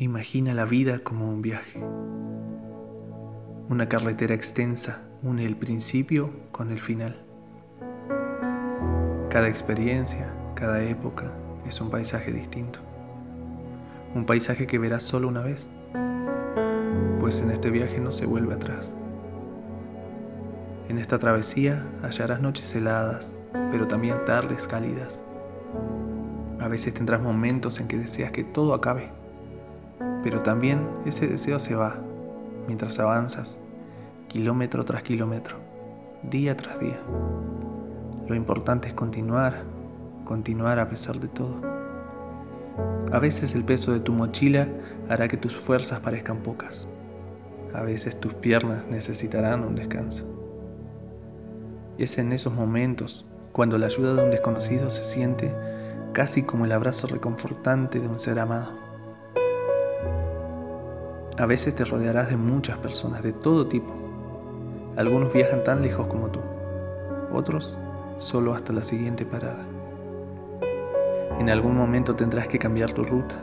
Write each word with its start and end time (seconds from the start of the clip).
Imagina 0.00 0.54
la 0.54 0.64
vida 0.64 1.00
como 1.00 1.28
un 1.28 1.42
viaje. 1.42 1.78
Una 3.68 3.86
carretera 3.86 4.34
extensa 4.34 5.02
une 5.22 5.44
el 5.44 5.56
principio 5.56 6.30
con 6.52 6.70
el 6.70 6.78
final. 6.78 7.22
Cada 9.28 9.48
experiencia, 9.48 10.32
cada 10.54 10.82
época 10.82 11.34
es 11.68 11.82
un 11.82 11.90
paisaje 11.90 12.32
distinto. 12.32 12.78
Un 14.14 14.24
paisaje 14.24 14.66
que 14.66 14.78
verás 14.78 15.02
solo 15.02 15.28
una 15.28 15.42
vez, 15.42 15.68
pues 17.20 17.42
en 17.42 17.50
este 17.50 17.68
viaje 17.68 18.00
no 18.00 18.10
se 18.10 18.24
vuelve 18.24 18.54
atrás. 18.54 18.96
En 20.88 20.96
esta 20.96 21.18
travesía 21.18 21.86
hallarás 22.02 22.40
noches 22.40 22.74
heladas, 22.74 23.36
pero 23.70 23.86
también 23.86 24.24
tardes 24.24 24.66
cálidas. 24.66 25.22
A 26.58 26.68
veces 26.68 26.94
tendrás 26.94 27.20
momentos 27.20 27.80
en 27.80 27.86
que 27.86 27.98
deseas 27.98 28.32
que 28.32 28.44
todo 28.44 28.72
acabe 28.72 29.19
pero 30.22 30.42
también 30.42 30.88
ese 31.04 31.26
deseo 31.26 31.58
se 31.58 31.74
va 31.74 31.98
mientras 32.66 32.98
avanzas, 32.98 33.60
kilómetro 34.28 34.84
tras 34.84 35.02
kilómetro, 35.02 35.56
día 36.22 36.56
tras 36.56 36.80
día. 36.80 37.00
Lo 38.28 38.34
importante 38.34 38.88
es 38.88 38.94
continuar, 38.94 39.64
continuar 40.24 40.78
a 40.78 40.88
pesar 40.88 41.18
de 41.18 41.28
todo. 41.28 41.56
A 43.12 43.18
veces 43.18 43.54
el 43.54 43.64
peso 43.64 43.92
de 43.92 44.00
tu 44.00 44.12
mochila 44.12 44.68
hará 45.08 45.26
que 45.26 45.36
tus 45.36 45.56
fuerzas 45.56 46.00
parezcan 46.00 46.42
pocas. 46.42 46.86
A 47.74 47.82
veces 47.82 48.18
tus 48.20 48.34
piernas 48.34 48.86
necesitarán 48.88 49.64
un 49.64 49.74
descanso. 49.74 50.36
Y 51.98 52.04
es 52.04 52.18
en 52.18 52.32
esos 52.32 52.54
momentos 52.54 53.26
cuando 53.52 53.78
la 53.78 53.86
ayuda 53.86 54.14
de 54.14 54.24
un 54.24 54.30
desconocido 54.30 54.90
se 54.90 55.02
siente 55.02 55.54
casi 56.12 56.42
como 56.42 56.64
el 56.64 56.72
abrazo 56.72 57.06
reconfortante 57.08 57.98
de 57.98 58.06
un 58.06 58.18
ser 58.18 58.38
amado. 58.38 58.79
A 61.38 61.46
veces 61.46 61.74
te 61.74 61.84
rodearás 61.84 62.28
de 62.28 62.36
muchas 62.36 62.78
personas 62.78 63.22
de 63.22 63.32
todo 63.32 63.66
tipo. 63.66 63.94
Algunos 64.96 65.32
viajan 65.32 65.64
tan 65.64 65.82
lejos 65.82 66.06
como 66.06 66.28
tú, 66.28 66.40
otros 67.32 67.78
solo 68.18 68.54
hasta 68.54 68.72
la 68.72 68.82
siguiente 68.82 69.24
parada. 69.24 69.64
En 71.38 71.48
algún 71.48 71.76
momento 71.76 72.14
tendrás 72.14 72.48
que 72.48 72.58
cambiar 72.58 72.92
tu 72.92 73.02
ruta. 73.02 73.34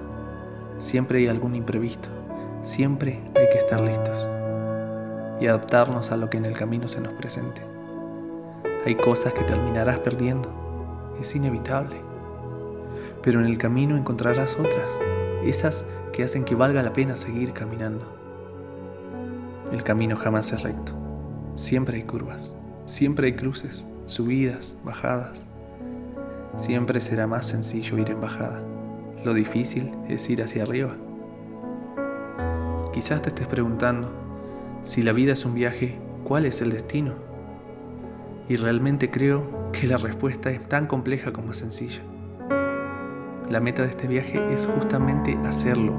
Siempre 0.78 1.18
hay 1.18 1.28
algún 1.28 1.56
imprevisto. 1.56 2.10
Siempre 2.62 3.20
hay 3.36 3.50
que 3.50 3.58
estar 3.58 3.82
listos 3.82 4.30
y 5.40 5.48
adaptarnos 5.48 6.12
a 6.12 6.18
lo 6.18 6.30
que 6.30 6.38
en 6.38 6.46
el 6.46 6.56
camino 6.56 6.88
se 6.88 7.02
nos 7.02 7.14
presente. 7.14 7.62
Hay 8.86 8.96
cosas 8.96 9.34
que 9.34 9.44
terminarás 9.44 10.00
perdiendo. 10.00 10.52
Es 11.20 11.36
inevitable. 11.36 12.02
Pero 13.24 13.40
en 13.40 13.48
el 13.48 13.58
camino 13.58 13.98
encontrarás 13.98 14.58
otras, 14.60 14.90
esas 15.44 15.86
que 16.18 16.24
hacen 16.24 16.46
que 16.46 16.56
valga 16.56 16.82
la 16.82 16.94
pena 16.94 17.16
seguir 17.16 17.54
caminando. 17.54 18.04
El 19.72 19.84
camino 19.84 20.18
jamás 20.18 20.52
es 20.52 20.64
recto. 20.64 20.92
Siempre 21.54 21.98
hay 21.98 22.04
curvas, 22.06 22.56
siempre 22.86 23.28
hay 23.28 23.34
cruces, 23.34 23.86
subidas, 24.06 24.76
bajadas. 24.84 25.48
Siempre 26.56 27.02
será 27.02 27.28
más 27.28 27.46
sencillo 27.46 28.00
ir 28.00 28.10
en 28.10 28.20
bajada. 28.20 28.64
Lo 29.24 29.36
difícil 29.36 29.92
es 30.10 30.28
ir 30.32 30.42
hacia 30.42 30.64
arriba. 30.64 30.96
Quizás 32.96 33.22
te 33.22 33.30
estés 33.30 33.46
preguntando, 33.46 34.10
si 34.82 35.04
la 35.04 35.14
vida 35.14 35.34
es 35.34 35.46
un 35.46 35.54
viaje, 35.54 36.00
¿cuál 36.24 36.48
es 36.48 36.64
el 36.64 36.72
destino? 36.72 37.14
Y 38.50 38.56
realmente 38.56 39.12
creo 39.12 39.72
que 39.72 39.86
la 39.86 39.98
respuesta 39.98 40.50
es 40.50 40.68
tan 40.68 40.88
compleja 40.88 41.32
como 41.32 41.54
sencilla. 41.54 42.02
La 43.50 43.62
meta 43.62 43.84
de 43.84 43.88
este 43.88 44.08
viaje 44.08 44.54
es 44.54 44.66
justamente 44.68 45.38
hacerlo. 45.46 45.94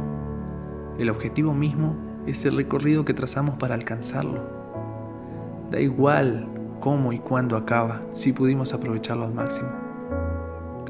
El 0.99 1.09
objetivo 1.09 1.55
mismo 1.55 1.97
es 2.27 2.45
el 2.45 2.57
recorrido 2.57 3.07
que 3.07 3.15
trazamos 3.15 3.57
para 3.57 3.75
alcanzarlo. 3.75 4.43
Da 5.71 5.81
igual 5.81 6.47
cómo 6.79 7.15
y 7.15 7.19
cuándo 7.19 7.57
acaba 7.57 8.03
si 8.11 8.35
pudimos 8.35 8.75
aprovecharlo 8.75 9.25
al 9.25 9.33
máximo. 9.33 9.71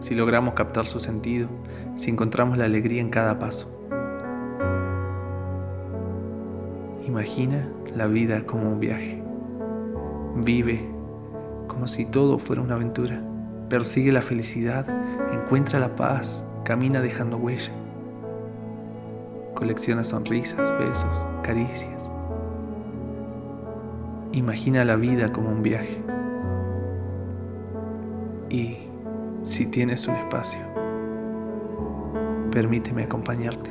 Si 0.01 0.17
logramos 0.17 0.55
captar 0.55 0.87
su 0.87 0.99
sentido, 0.99 1.49
si 1.95 2.11
encontramos 2.11 2.59
la 2.59 2.65
alegría 2.65 3.03
en 3.03 3.11
cada 3.11 3.39
paso. 3.39 3.71
Imagina 7.07 7.69
la 7.95 8.09
vida 8.09 8.47
como 8.47 8.69
un 8.69 8.81
viaje. 8.81 9.23
Vive 10.35 10.91
como 11.69 11.87
si 11.87 12.05
todo 12.05 12.41
fuera 12.41 12.63
una 12.63 12.75
aventura. 12.75 13.23
Persigue 13.69 14.11
la 14.11 14.23
felicidad, 14.23 14.87
encuentra 15.33 15.79
la 15.79 15.95
paz, 15.95 16.48
camina 16.65 17.01
dejando 17.01 17.37
huella. 17.37 17.73
Colecciona 19.55 20.05
sonrisas, 20.05 20.79
besos, 20.79 21.27
caricias. 21.43 22.09
Imagina 24.33 24.85
la 24.85 24.97
vida 24.97 25.33
como 25.33 25.51
un 25.51 25.63
viaje. 25.63 26.03
Y 28.51 28.79
si 29.43 29.67
tienes 29.67 30.07
un 30.07 30.15
espacio, 30.17 30.61
permíteme 32.51 33.05
acompañarte. 33.05 33.71